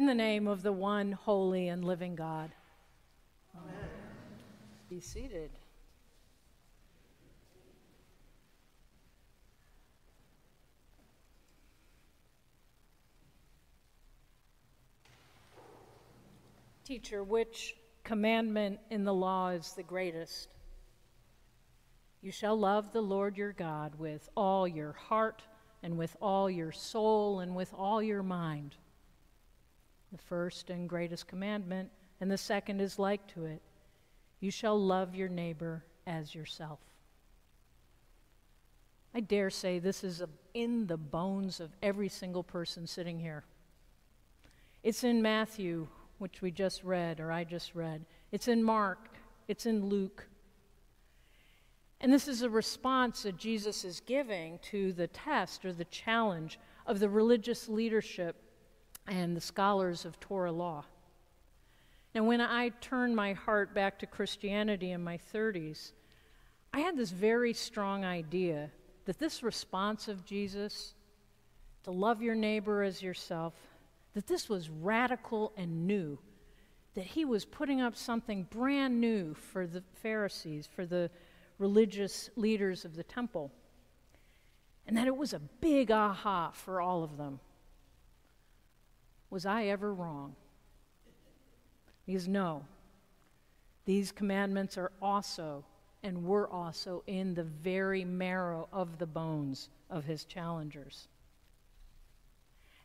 [0.00, 2.50] In the name of the one holy and living God.
[3.54, 3.90] Amen.
[4.88, 5.50] Be seated.
[16.86, 20.48] Teacher, which commandment in the law is the greatest?
[22.22, 25.42] You shall love the Lord your God with all your heart
[25.82, 28.76] and with all your soul and with all your mind.
[30.12, 31.90] The first and greatest commandment,
[32.20, 33.62] and the second is like to it.
[34.40, 36.80] You shall love your neighbor as yourself.
[39.14, 40.22] I dare say this is
[40.54, 43.44] in the bones of every single person sitting here.
[44.82, 45.88] It's in Matthew
[46.20, 48.04] which we just read, or I just read.
[48.30, 49.08] It's in Mark,
[49.48, 50.28] it's in Luke.
[51.98, 56.58] And this is a response that Jesus is giving to the test or the challenge
[56.86, 58.36] of the religious leadership
[59.10, 60.84] and the scholars of Torah law.
[62.14, 65.92] Now, when I turned my heart back to Christianity in my 30s,
[66.72, 68.70] I had this very strong idea
[69.04, 70.94] that this response of Jesus
[71.82, 73.54] to love your neighbor as yourself
[74.14, 76.18] that this was radical and new,
[76.94, 81.10] that he was putting up something brand new for the Pharisees, for the
[81.58, 83.52] religious leaders of the temple,
[84.86, 87.40] and that it was a big aha for all of them.
[89.30, 90.34] Was I ever wrong?
[92.04, 92.64] Because no,
[93.84, 95.64] these commandments are also
[96.02, 101.08] and were also in the very marrow of the bones of his challengers.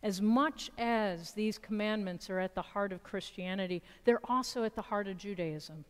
[0.04, 4.82] As much as these commandments are at the heart of Christianity, they're also at the
[4.84, 5.86] heart of Judaism.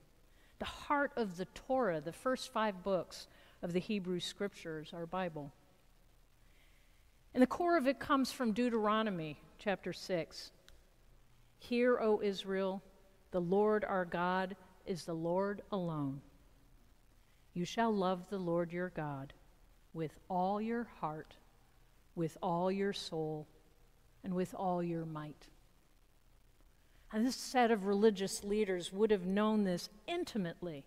[0.59, 3.28] The heart of the Torah, the first five books
[3.62, 5.52] of the Hebrew Scriptures, our Bible.
[7.34, 10.52] And the core of it comes from Deuteronomy chapter 6.
[11.59, 12.81] Hear, O Israel,
[13.31, 16.22] the Lord our God is the Lord alone.
[17.53, 19.34] You shall love the Lord your God
[19.94, 21.35] with all your heart,
[22.16, 23.47] with all your soul,
[24.24, 25.47] and with all your might.
[27.12, 30.85] And this set of religious leaders would have known this intimately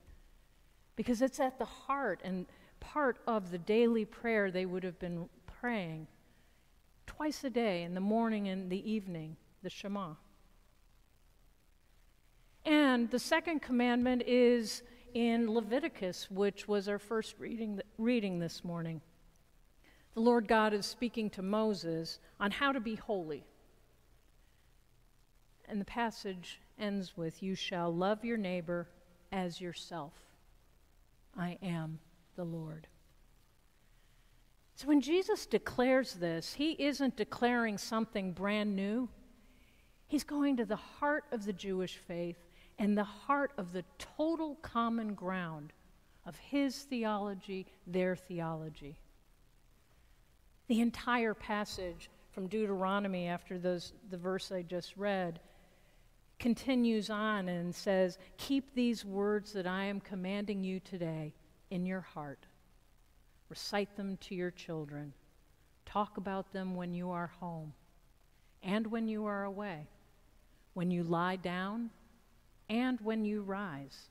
[0.94, 2.47] because it's at the heart and
[2.81, 5.28] part of the daily prayer they would have been
[5.60, 6.06] praying
[7.08, 10.14] twice a day, in the morning and the evening, the Shema.
[12.64, 14.82] And the second commandment is
[15.14, 19.00] in Leviticus, which was our first reading, reading this morning
[20.18, 23.44] the Lord God is speaking to Moses on how to be holy.
[25.68, 28.88] And the passage ends with You shall love your neighbor
[29.30, 30.14] as yourself.
[31.38, 32.00] I am
[32.34, 32.88] the Lord.
[34.78, 39.09] So when Jesus declares this, he isn't declaring something brand new.
[40.06, 42.37] He's going to the heart of the Jewish faith
[42.78, 45.72] and the heart of the total common ground
[46.25, 49.00] of his theology, their theology.
[50.69, 55.41] The entire passage from Deuteronomy, after those, the verse I just read,
[56.39, 61.34] continues on and says, Keep these words that I am commanding you today
[61.69, 62.47] in your heart.
[63.48, 65.12] Recite them to your children.
[65.86, 67.72] Talk about them when you are home
[68.62, 69.86] and when you are away,
[70.75, 71.91] when you lie down
[72.69, 74.10] and when you rise.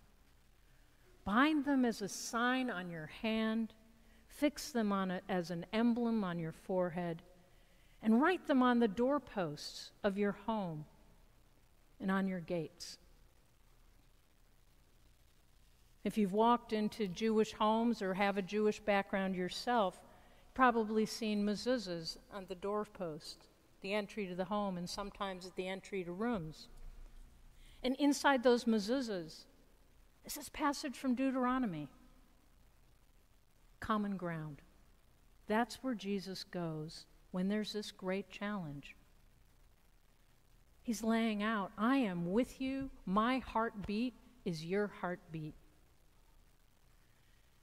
[1.26, 3.74] Bind them as a sign on your hand
[4.38, 7.24] Fix them on it as an emblem on your forehead,
[8.04, 10.86] and write them on the doorposts of your home
[12.00, 13.00] and on your gates.
[16.08, 20.00] If you've walked into Jewish homes or have a Jewish background yourself,
[20.54, 23.44] probably seen mezuzahs on the doorpost,
[23.82, 26.70] the entry to the home, and sometimes at the entry to rooms.
[27.84, 29.44] And inside those mezuzahs
[30.24, 31.90] is this passage from Deuteronomy
[33.82, 34.62] common ground.
[35.48, 38.96] That's where Jesus goes when there's this great challenge.
[40.84, 42.92] He's laying out, I am with you.
[43.06, 44.14] My heartbeat
[44.46, 45.54] is your heartbeat.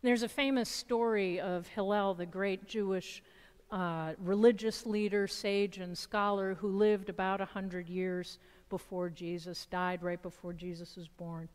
[0.04, 3.22] There's a famous story of Hillel, the great Jewish
[3.70, 10.20] uh, religious leader, sage, and scholar who lived about 100 years before Jesus, died right
[10.20, 11.48] before Jesus was born.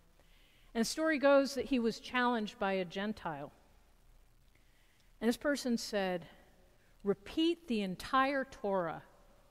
[0.73, 3.51] And the story goes that he was challenged by a Gentile.
[5.21, 6.25] And this person said,
[7.03, 9.03] Repeat the entire Torah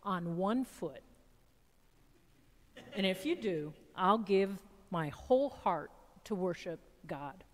[0.02, 1.04] on one foot.
[2.96, 4.58] And if you do, I'll give
[4.90, 5.92] my whole heart
[6.24, 7.44] to worship God.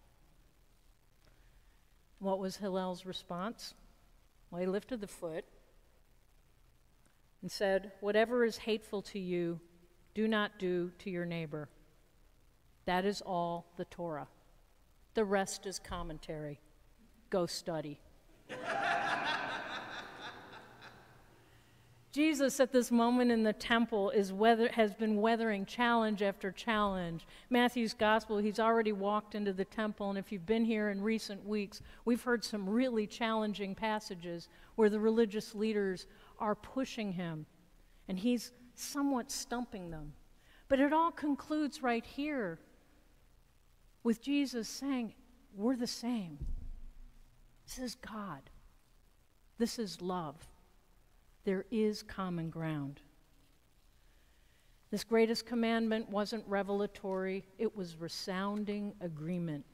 [2.18, 3.74] What was Hillel's response?
[4.50, 5.44] Well, he lifted the foot
[7.42, 9.60] and said, Whatever is hateful to you
[10.14, 11.68] do not do to your neighbor.
[12.86, 14.28] That is all the Torah.
[15.14, 16.60] The rest is commentary.
[17.30, 18.00] Go study.
[22.14, 27.26] Jesus, at this moment in the temple, is weather, has been weathering challenge after challenge.
[27.50, 31.44] Matthew's gospel, he's already walked into the temple, and if you've been here in recent
[31.44, 36.06] weeks, we've heard some really challenging passages where the religious leaders
[36.38, 37.46] are pushing him,
[38.06, 40.12] and he's somewhat stumping them.
[40.68, 42.60] But it all concludes right here
[44.04, 45.14] with Jesus saying,
[45.56, 46.38] We're the same.
[47.66, 48.42] This is God,
[49.58, 50.36] this is love
[51.44, 53.00] there is common ground.
[54.90, 59.64] This greatest commandment wasn't revelatory, it was resounding agreement.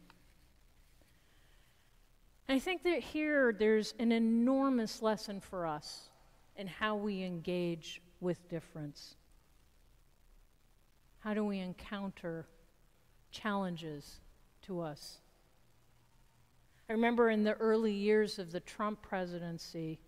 [2.48, 6.08] And I think that here there's an enormous lesson for us
[6.56, 9.14] in how we engage with difference.
[11.20, 12.46] How do we encounter
[13.30, 14.20] challenges
[14.62, 15.18] to us?
[16.88, 20.00] I remember in the early years of the Trump presidency,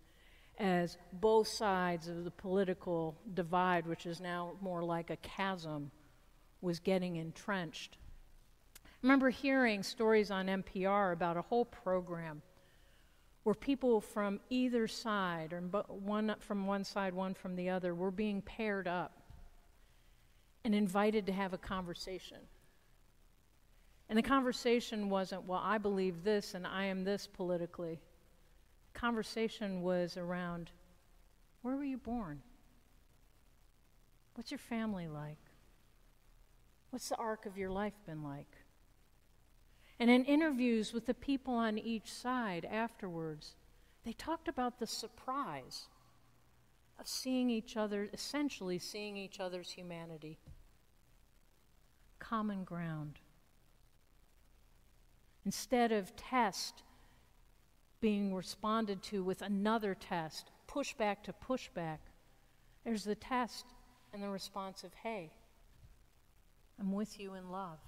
[0.63, 5.91] as both sides of the political divide, which is now more like a chasm,
[6.61, 7.97] was getting entrenched.
[8.77, 12.41] I remember hearing stories on NPR about a whole program
[13.43, 18.09] where people from either side, or one from one side, one from the other, were
[18.09, 19.21] being paired up
[20.63, 22.37] and invited to have a conversation.
[24.07, 27.99] And the conversation wasn't, well, I believe this and I am this politically
[28.93, 30.71] conversation was around
[31.61, 32.41] where were you born?
[34.35, 35.37] What's your family like?
[36.89, 38.57] What's the arc of your life been like?
[39.99, 43.55] And in interviews with the people on each side afterwards,
[44.03, 45.87] they talked about the surprise
[46.99, 50.37] of seeing each other, essentially seeing each other's humanity.
[52.19, 53.19] Common ground.
[55.45, 56.83] Instead of test
[58.03, 61.99] being responded to with another test, pushback to pushback.
[62.83, 63.65] There's the test
[64.11, 65.31] and the response of, hey,
[66.77, 67.79] I'm with you in love.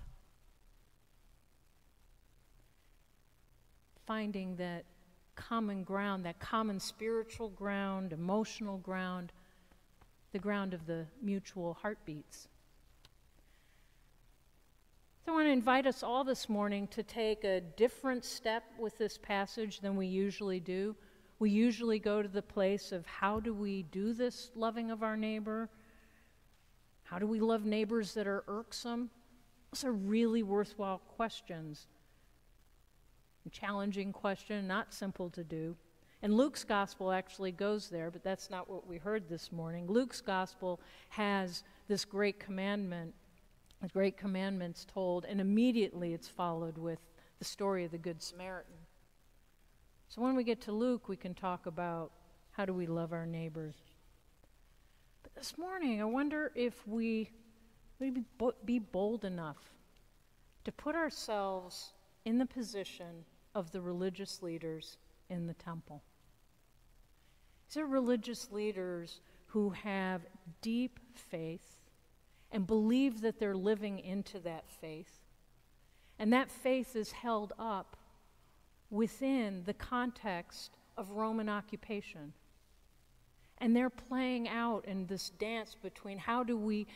[4.08, 4.86] Finding that
[5.36, 9.34] common ground, that common spiritual ground, emotional ground,
[10.32, 12.48] the ground of the mutual heartbeats.
[15.26, 18.96] So I want to invite us all this morning to take a different step with
[19.00, 20.96] this passage than we usually do.
[21.40, 25.18] We usually go to the place of how do we do this loving of our
[25.18, 25.68] neighbor?
[27.06, 29.10] How do we love neighbors that are irksome?
[29.72, 31.88] Those are really worthwhile questions.
[33.48, 35.76] A challenging question, not simple to do.
[36.22, 39.88] And Luke's gospel actually goes there, but that's not what we heard this morning.
[39.88, 40.80] Luke's gospel
[41.10, 43.16] has this great commandment
[43.86, 46.98] the great commandments told, and immediately it's followed with
[47.38, 48.74] the story of the Good Samaritan.
[50.10, 52.12] So when we get to Luke, we can talk about
[52.50, 53.76] how do we love our neighbors.
[55.22, 57.30] But this morning, I wonder if we
[58.00, 58.24] maybe
[58.66, 59.62] be bold enough
[60.64, 61.94] to put ourselves
[62.26, 63.24] in the position
[63.54, 64.98] of the religious leaders
[65.30, 66.02] in the temple.
[67.68, 70.22] These are religious leaders who have
[70.64, 71.75] deep faith
[72.56, 75.20] and believe that they're living into that faith.
[76.18, 77.98] And that faith is held up
[78.90, 82.32] within the context of Roman occupation.
[83.58, 86.88] And they're playing out in this dance between how do we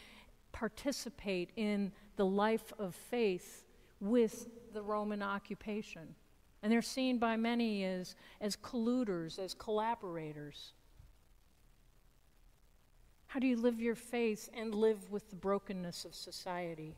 [0.53, 3.65] participate in the life of faith
[3.99, 6.15] with the Roman occupation.
[6.63, 10.71] And they're seen by many as, as colluders, as collaborators.
[13.29, 16.95] How do you live your faith and live with the brokenness of society?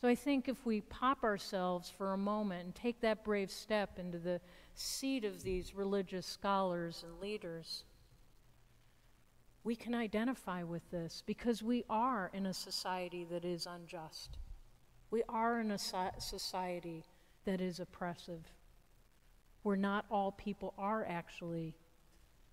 [0.00, 3.98] So I think if we pop ourselves for a moment and take that brave step
[3.98, 4.40] into the
[4.74, 7.84] seat of these religious scholars and leaders,
[9.64, 14.38] we can identify with this because we are in a society that is unjust.
[15.10, 17.04] We are in a society
[17.44, 18.50] that is oppressive,
[19.62, 21.74] where not all people are actually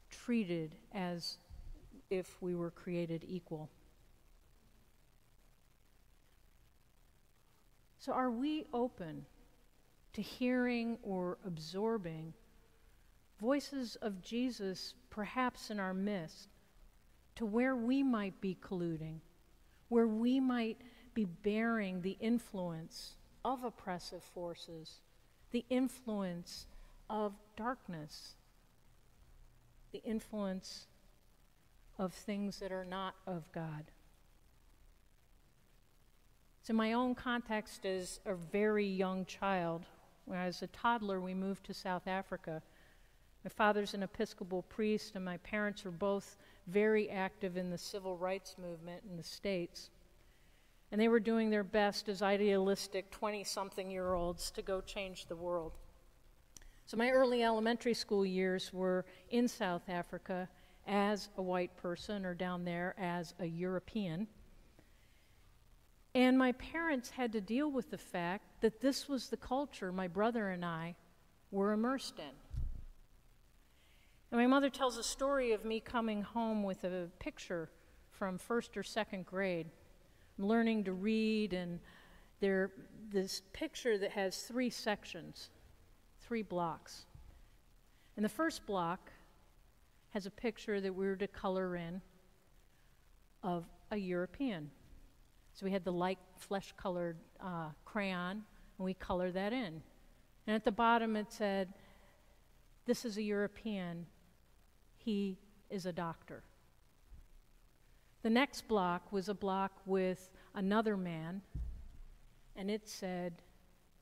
[0.10, 1.38] treated as
[2.18, 3.70] if we were created equal.
[8.00, 9.26] So, are we open
[10.14, 12.34] to hearing or absorbing
[13.40, 16.50] voices of Jesus perhaps in our midst
[17.36, 19.20] to where we might be colluding,
[19.90, 20.78] where we might
[21.14, 25.02] be bearing the influence of oppressive forces,
[25.52, 26.68] the influence
[27.10, 28.36] of darkness,
[29.92, 30.88] the influence
[31.98, 33.86] of things that are not of God.
[36.64, 39.86] So, my own context as a very young child,
[40.26, 42.62] when I was a toddler, we moved to South Africa.
[43.44, 48.18] My father's an Episcopal priest, and my parents were both very active in the civil
[48.18, 49.92] rights movement in the States.
[50.92, 55.28] And they were doing their best as idealistic 20 something year olds to go change
[55.28, 55.74] the world.
[56.88, 60.50] So, my early elementary school years were in South Africa
[60.88, 64.28] as a white person or down there as a European.
[66.14, 70.08] And my parents had to deal with the fact that this was the culture my
[70.08, 70.96] brother and I
[71.52, 72.36] were immersed in.
[74.32, 77.70] And my mother tells a story of me coming home with a picture
[78.12, 79.68] from first or second grade.
[80.38, 81.80] I'm learning to read, and
[82.40, 82.72] there
[83.10, 85.50] this picture that has three sections,
[86.22, 87.06] three blocks.
[88.16, 89.12] And the first block
[90.16, 92.02] has a picture that we were to color in
[93.44, 94.72] of a European.
[95.52, 98.42] So we had the light flesh colored uh, crayon,
[98.78, 99.82] and we colored that in.
[100.48, 101.74] And at the bottom it said,
[102.86, 104.06] This is a European,
[104.96, 105.38] he
[105.70, 106.44] is a doctor.
[108.24, 111.42] The next block was a block with another man,
[112.56, 113.34] and it said,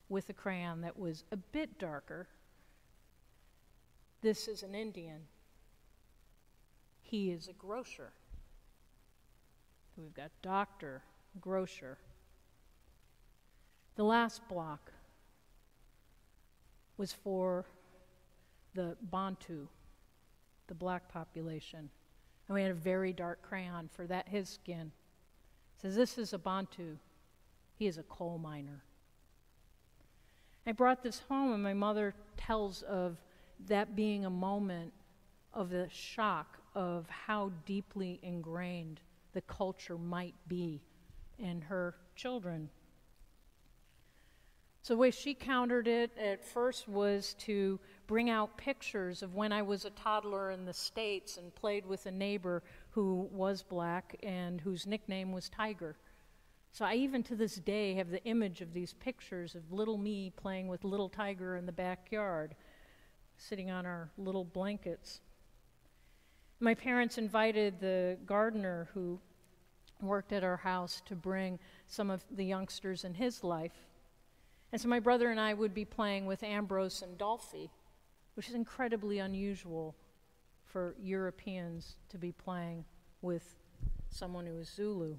[0.08, 2.28] with a crayon that was a bit darker,
[4.22, 5.22] This is an Indian.
[7.14, 8.10] He is a grocer.
[9.96, 11.04] We've got doctor,
[11.40, 11.96] grocer.
[13.94, 14.90] The last block
[16.96, 17.66] was for
[18.74, 19.68] the Bantu,
[20.66, 21.88] the black population.
[22.48, 24.90] And we had a very dark crayon for that his skin.
[25.80, 26.96] Says this is a Bantu.
[27.78, 28.82] He is a coal miner.
[30.66, 33.18] I brought this home and my mother tells of
[33.68, 34.92] that being a moment
[35.52, 39.00] of the shock of how deeply ingrained
[39.32, 40.80] the culture might be
[41.38, 42.70] in her children.
[44.82, 49.50] So, the way she countered it at first was to bring out pictures of when
[49.50, 54.16] I was a toddler in the States and played with a neighbor who was black
[54.22, 55.96] and whose nickname was Tiger.
[56.72, 60.30] So, I even to this day have the image of these pictures of little me
[60.36, 62.54] playing with little Tiger in the backyard,
[63.38, 65.22] sitting on our little blankets.
[66.60, 69.20] My parents invited the gardener who
[70.00, 73.86] worked at our house to bring some of the youngsters in his life.
[74.72, 77.70] And so my brother and I would be playing with Ambrose and Dolphy,
[78.34, 79.94] which is incredibly unusual
[80.64, 82.84] for Europeans to be playing
[83.22, 83.56] with
[84.10, 85.16] someone who is Zulu.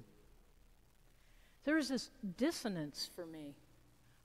[1.64, 3.54] There was this dissonance for me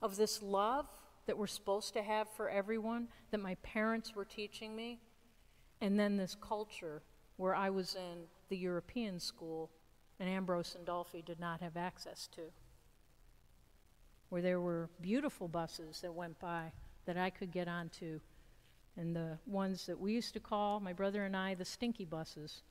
[0.00, 0.86] of this love
[1.26, 5.00] that we're supposed to have for everyone that my parents were teaching me,
[5.82, 7.02] and then this culture
[7.36, 9.68] where I was in the European school
[10.20, 12.42] and Ambrose and Dolphy did not have access to.
[14.28, 16.70] Where there were beautiful buses that went by
[17.04, 18.20] that I could get onto,
[18.96, 22.62] and the ones that we used to call, my brother and I, the stinky buses,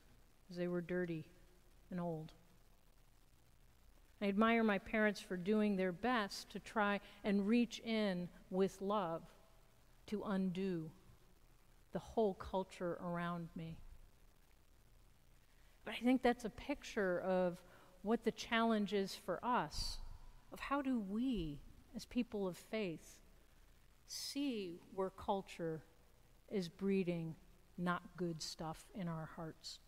[0.42, 1.26] because they were dirty
[1.90, 2.32] and old.
[4.22, 9.20] I admire my parents for doing their best to try and reach in with love
[10.06, 10.90] to undo
[11.92, 13.76] the whole culture around me.
[15.84, 17.60] But I think that's a picture of
[18.02, 19.98] what the challenge is for us
[20.52, 21.58] of how do we,
[21.96, 23.20] as people of faith,
[24.06, 25.80] see where culture
[26.50, 27.34] is breeding
[27.78, 29.78] not good stuff in our hearts.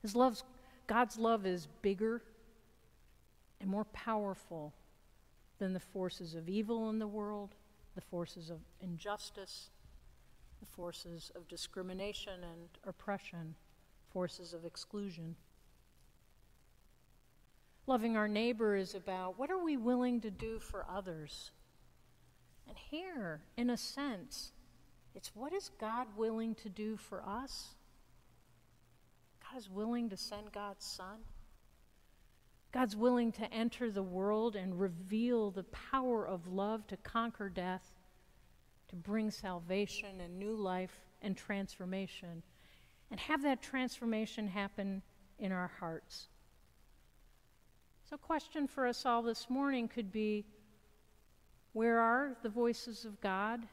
[0.00, 0.44] His love's,
[0.86, 2.22] God's love is bigger
[3.60, 4.72] and more powerful
[5.58, 7.54] than the forces of evil in the world,
[7.94, 9.70] the forces of injustice,
[10.60, 13.54] the forces of discrimination and oppression
[14.12, 15.36] forces of exclusion.
[17.86, 21.50] Loving our neighbor is about what are we willing to do for others?
[22.66, 24.52] And here, in a sense,
[25.14, 27.74] it's what is God willing to do for us?
[29.42, 31.18] God is willing to send God's Son.
[32.72, 37.94] God's willing to enter the world and reveal the power of love to conquer death,
[38.88, 42.42] to bring salvation and new life and transformation
[43.10, 45.02] and have that transformation happen
[45.38, 46.28] in our hearts.
[48.08, 50.46] So, a question for us all this morning could be
[51.72, 53.66] where are the voices of God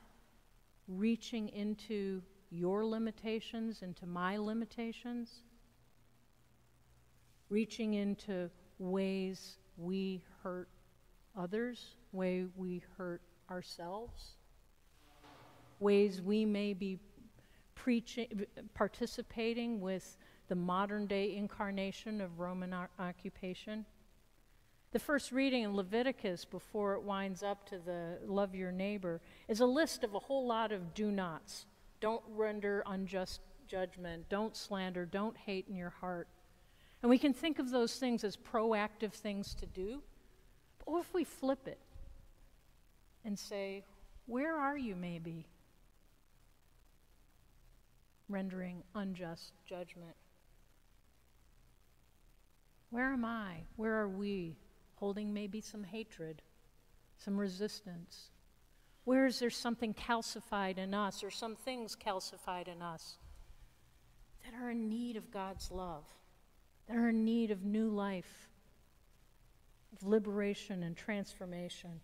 [0.87, 5.43] reaching into your limitations, into my limitations?
[7.49, 10.69] Reaching into ways we hurt
[11.37, 14.35] others, way we hurt ourselves,
[15.79, 16.99] ways we may be
[17.75, 20.17] preaching, participating with
[20.47, 23.85] the modern day incarnation of Roman occupation.
[24.91, 29.59] The first reading in Leviticus before it winds up to the love your neighbor is
[29.59, 31.65] a list of a whole lot of do nots.
[31.99, 36.27] Don't render unjust judgment, don't slander, don't hate in your heart.
[37.01, 40.01] And we can think of those things as proactive things to do.
[40.79, 41.79] But what if we flip it
[43.23, 43.83] and say,
[44.27, 45.45] Where are you, maybe?
[48.27, 50.15] Rendering unjust judgment.
[52.89, 53.63] Where am I?
[53.75, 54.57] Where are we?
[54.95, 56.41] Holding maybe some hatred,
[57.17, 58.31] some resistance.
[59.03, 63.17] Where is there something calcified in us or some things calcified in us
[64.43, 66.05] that are in need of God's love,
[66.87, 68.49] that are in need of new life,
[69.93, 71.99] of liberation and transformation?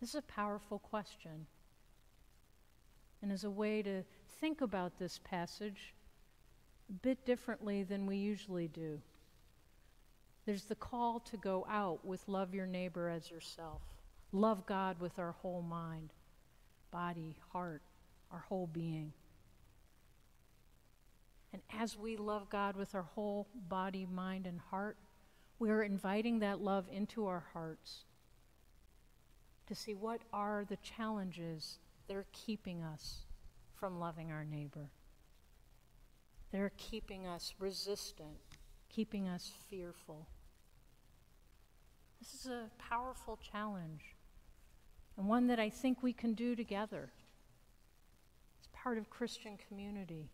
[0.00, 1.46] This is a powerful question.
[3.22, 4.02] And as a way to
[4.40, 5.94] think about this passage
[6.88, 9.00] a bit differently than we usually do.
[10.44, 13.82] There's the call to go out with love your neighbor as yourself,
[14.30, 16.12] love God with our whole mind,
[16.92, 17.82] body, heart,
[18.30, 19.12] our whole being.
[21.52, 24.98] And as we love God with our whole body, mind, and heart,
[25.58, 28.04] we are inviting that love into our hearts
[29.66, 33.24] to see what are the challenges that are keeping us
[33.74, 34.90] from loving our neighbor.
[36.52, 38.38] They're keeping us resistant,
[38.88, 40.28] keeping us fearful.
[42.20, 44.14] This is a powerful challenge,
[45.16, 47.10] and one that I think we can do together.
[48.58, 50.30] It's part of Christian community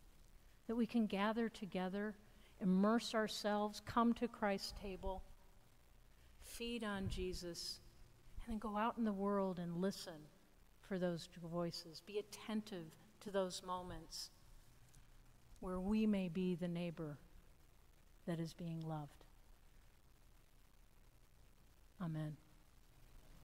[0.68, 2.14] that we can gather together,
[2.60, 5.22] immerse ourselves, come to Christ's table,
[6.42, 7.80] feed on Jesus,
[8.44, 10.28] and then go out in the world and listen
[10.80, 12.02] for those voices.
[12.06, 12.86] Be attentive
[13.20, 14.30] to those moments
[15.60, 17.18] where we may be the neighbor
[18.26, 19.24] that is being loved.
[22.02, 22.36] Amen.